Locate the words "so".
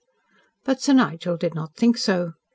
1.95-2.33